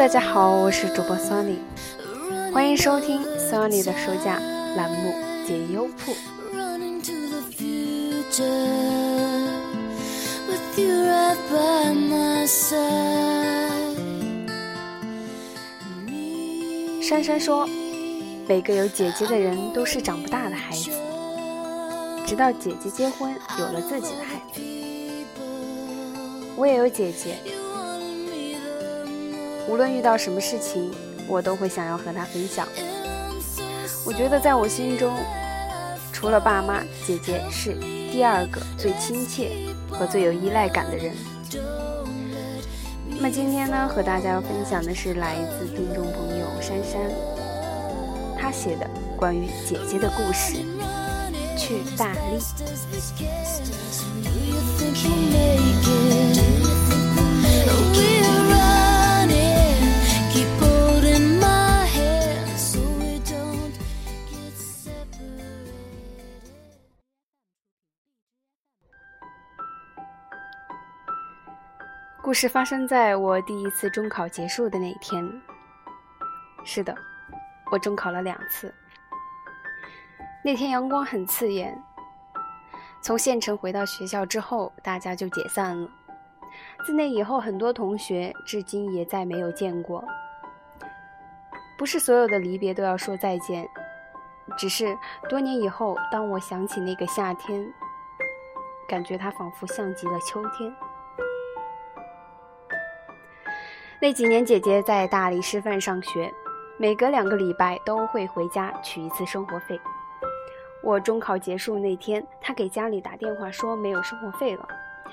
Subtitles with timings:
[0.00, 1.58] 大家好，我是主播 Sonny，
[2.54, 4.38] 欢迎收听 Sony 的书架
[4.74, 5.12] 栏目
[5.46, 6.14] 解忧铺。
[17.02, 17.68] 珊珊说
[18.48, 20.90] ：“每个有姐姐的人都是长不大的孩子，
[22.26, 24.62] 直到姐姐结婚，有了自己的孩子。
[26.56, 27.36] 我也有姐姐，
[29.68, 30.90] 无论遇到什么事情，
[31.28, 32.66] 我都会想要和她分享。
[34.04, 35.14] 我觉得在我心中，
[36.12, 37.74] 除了爸妈，姐姐是
[38.10, 39.52] 第二个最亲切
[39.90, 41.14] 和最有依赖感的人。
[43.08, 47.00] 那么今天呢，和大家要分享的是来自听众朋友珊珊，
[48.38, 50.56] 她写的关于姐姐的故事。
[51.56, 52.40] 去大理。
[72.30, 75.28] 故事发生在我第一次中考结束的那一天。
[76.62, 76.96] 是的，
[77.72, 78.72] 我中考了两次。
[80.44, 81.76] 那天阳光很刺眼。
[83.02, 85.90] 从县城回到学校之后，大家就解散了。
[86.86, 90.04] 自那以后，很多同学至今也再没有见过。
[91.76, 93.66] 不是所有的离别都要说再见，
[94.56, 94.96] 只是
[95.28, 97.66] 多年以后，当我想起那个夏天，
[98.88, 100.72] 感觉它仿佛像极了秋天。
[104.02, 106.32] 那几年，姐姐在大理师范上学，
[106.78, 109.78] 每隔两个礼拜都会回家取一次生活费。
[110.82, 114.66] 我中考结束那天，她给家里打电话说没有生活费了，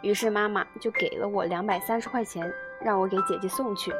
[0.00, 2.48] 于是妈妈就给了我两百三十块钱，
[2.80, 3.92] 让我给姐姐送去。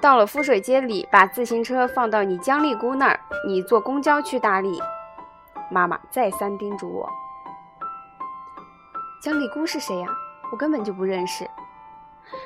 [0.00, 4.80] 到了肤水街里，把自行车放到你江丽姑那儿，你坐公交去大理。
[5.68, 7.10] 妈妈再三叮嘱我。
[9.20, 10.06] 江丽姑是谁呀？
[10.52, 11.44] 我根本就不认识。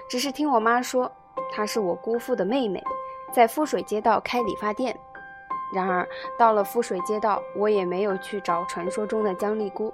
[0.08, 1.10] 只是听我妈说，
[1.52, 2.82] 她是我姑父的妹妹，
[3.32, 4.96] 在富水街道开理发店。
[5.74, 6.06] 然而
[6.38, 9.92] 到了富水街道，我也没有去找传说中的姜丽姑，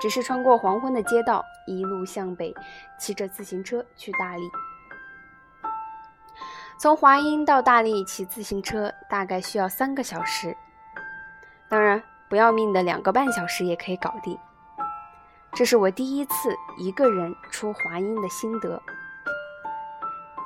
[0.00, 2.52] 只是穿过黄昏的街道，一路向北，
[2.98, 4.50] 骑着自行车去大理。
[6.78, 10.56] 从华阴到大理骑自行车大概需要三个小时，
[11.68, 14.36] 当然不要命的两个半小时也可以搞定。
[15.52, 18.80] 这是我第一次一个人出华阴的心得。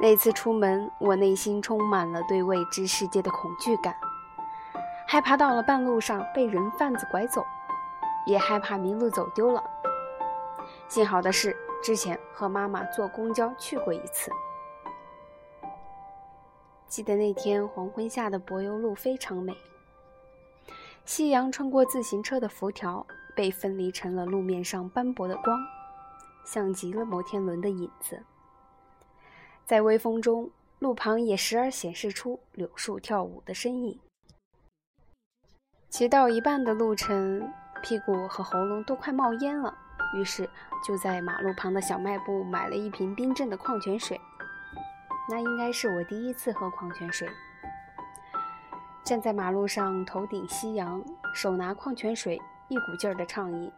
[0.02, 3.94] 那次出门，我内心充满了对未知世界的恐惧感，
[5.06, 7.46] 害怕到了半路上被人贩子拐走，
[8.26, 9.62] 也害怕迷路走丢了。
[10.88, 14.32] 幸好的是，之前和妈妈坐公交去过一次。
[16.88, 19.56] 记得那天黄昏下的柏油路非常美，
[21.04, 25.56] 夕阳穿过自行车的辐条，被分离成了路面上斑驳的光，
[26.44, 28.24] 像极了摩天轮的影子。
[29.64, 30.50] 在微风中，
[30.80, 33.98] 路旁也时而显示出柳树跳舞的身影。
[35.88, 37.52] 骑到一半的路程，
[37.82, 39.74] 屁股和喉咙都快冒烟了，
[40.14, 40.48] 于是
[40.84, 44.20] 就在马路旁的小卖部买了一瓶冰镇的矿泉水。
[45.30, 47.28] 那应该是我第一次喝矿泉水。
[49.04, 51.02] 站在马路上，头顶夕阳，
[51.34, 53.70] 手拿矿泉水，一股劲儿的畅饮。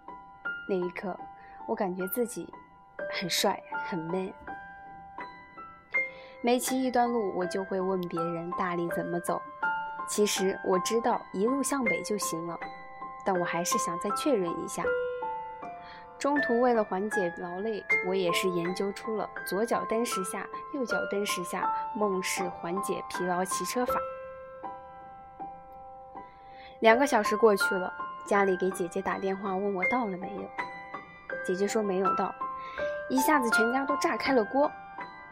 [0.68, 1.18] 那一刻，
[1.66, 2.48] 我感觉自己
[3.12, 4.32] 很帅，很 man。
[6.44, 9.40] 每骑一段路，我就会问别人大理怎么走。
[10.06, 12.60] 其实我知道一路向北就行了，
[13.24, 14.84] 但我还是想再确认一下。
[16.18, 23.94] 中途为了缓解劳累，我也是研究出了左脚蹬十下，右脚蹬十下，梦式缓解疲劳骑车法。
[26.80, 27.90] 两个小时过去了，
[28.26, 30.42] 家里给姐姐打电话问我到了没有，
[31.46, 32.34] 姐姐说没有到，
[33.08, 34.70] 一下子全家都炸开了锅。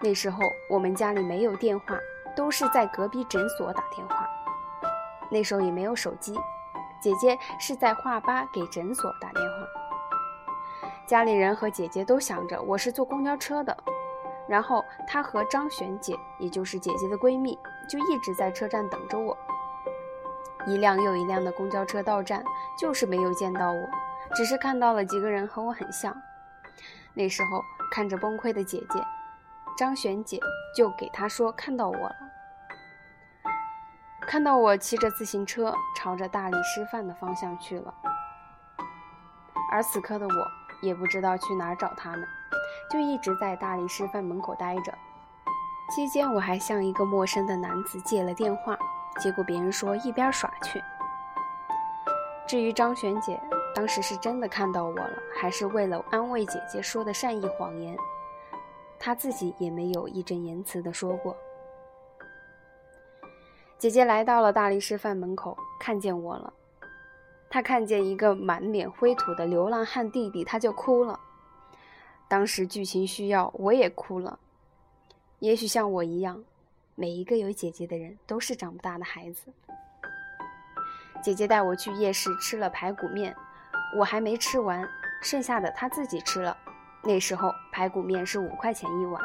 [0.03, 1.97] 那时候我们家里没有电话，
[2.35, 4.29] 都是在隔壁诊所打电话。
[5.31, 6.35] 那时候也没有手机，
[7.01, 10.91] 姐姐是在画吧给诊所打电话。
[11.07, 13.77] 家里人和姐姐都想着我是坐公交车的，
[14.49, 17.57] 然后她和张璇姐，也就是姐姐的闺蜜，
[17.89, 19.39] 就一直在车站等着我。
[20.67, 22.45] 一辆又一辆的公交车到站，
[22.77, 23.89] 就是没有见到我，
[24.35, 26.13] 只是看到了几个人和我很像。
[27.15, 27.63] 那时候
[27.93, 29.01] 看着崩溃的姐姐。
[29.77, 30.39] 张璇姐
[30.77, 32.17] 就给他说看到我了，
[34.21, 37.93] 看到我骑着自行车朝着大理师范的方向去了。
[39.71, 40.49] 而此刻的我
[40.83, 42.27] 也不知道去哪儿找他们，
[42.91, 44.93] 就一直在大理师范门口待着。
[45.91, 48.79] 期间，我还向一个陌生的男子借了电话，
[49.19, 50.83] 结果别人说一边耍去。
[52.47, 53.41] 至于张璇姐，
[53.75, 57.97] 当时是真的看到我了，还是为了安慰姐姐说的善意谎言？
[59.05, 61.37] 他自己也没有义正言辞的说过。
[63.77, 66.53] 姐姐来到了大力师范门口，看见我了。
[67.51, 71.19] 她看见一个满脸灰土的流浪汉弟弟，她就哭了。
[72.29, 74.39] 当时剧情需要，我也哭了。
[75.41, 76.45] 也许像我一样，
[76.95, 79.53] 每一个有姐姐的人都是长不大的孩子。
[81.21, 83.35] 姐姐带我去夜市吃了排骨面，
[83.99, 84.89] 我还没吃完，
[85.21, 86.57] 剩下的她自己吃了。
[87.05, 89.21] 那时候排骨面是五块钱一碗。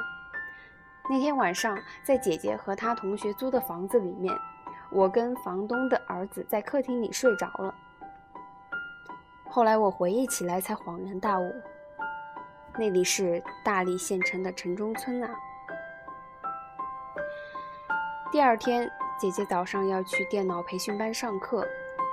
[1.10, 4.36] 那天晚上，在姐姐和她同学租的房子里面，
[4.90, 7.74] 我跟房东的儿子在客厅里睡着了。
[9.50, 11.56] 后来我回忆起来，才恍然大悟，
[12.78, 15.30] 那里是大荔县城的城中村啊。
[18.32, 21.66] 第二天，姐姐早上要去电脑培训班上课，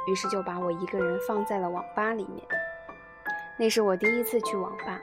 [0.06, 2.46] 于是就把我一个人放在了网吧里面。
[3.58, 5.00] 那是我第一次去网吧，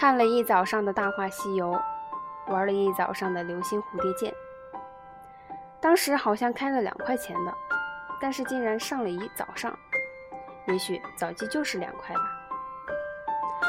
[0.00, 1.72] 看了一早上的《大话西游》。
[2.50, 4.34] 玩了一早上的流星蝴蝶剑，
[5.78, 7.54] 当时好像开了两块钱的，
[8.18, 9.78] 但是竟然上了一早上，
[10.66, 12.22] 也许早期就是两块吧。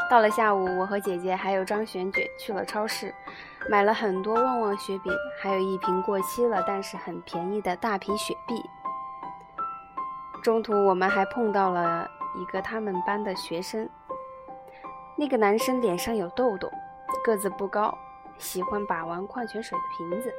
[0.09, 3.13] 到了下午，我和姐姐还有张璇姐去了超市，
[3.69, 8.55] 买了很多旺旺雪饼，还有一瓶过期了但是很便宜的大瓶雪碧。
[10.41, 13.87] 中途我们还碰到了一个他们班的学生，
[15.21, 16.67] 那个男生脸上有痘痘，
[17.23, 17.95] 个子不高。
[18.39, 20.33] 喜欢把玩矿泉水的瓶子。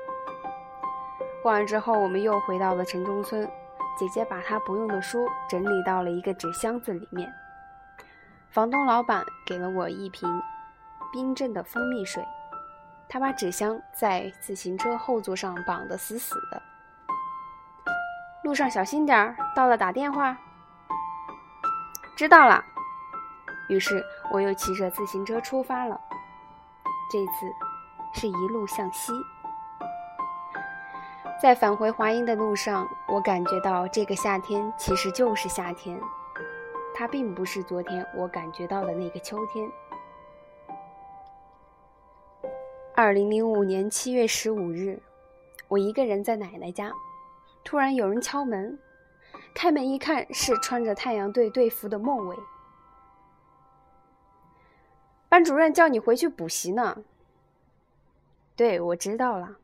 [1.40, 3.48] 逛完之后，我们又回到了城中村。
[3.96, 7.32] 姐姐把她不用的书整理到了一个纸箱子里面。
[8.50, 10.28] 房东老板给了我一瓶
[11.12, 12.20] 冰镇的蜂蜜水。
[13.08, 16.60] 他把纸箱在自行车后座上绑得死死的。
[18.42, 20.36] 路上小心点儿，到了打电话。
[22.16, 22.64] 知道了。
[23.68, 26.00] 于是我又骑着自行车出发了。
[27.10, 27.32] 这次。
[28.14, 29.10] 是一路向西，
[31.40, 35.98] 在返回华阴的路上，我感觉到这个夏天其实就是夏天，
[36.94, 39.66] 它并不是昨天我感觉到的那个秋天。
[42.94, 45.00] 二零零五年七月十五日，
[45.66, 46.92] 我一个人在奶奶家，
[47.64, 48.78] 突然有人敲门，
[49.54, 52.36] 开门一看是穿着太阳队队服的孟伟，
[55.32, 57.04] 班主任叫你回去补习呢。
[58.54, 59.56] 对，我知道了。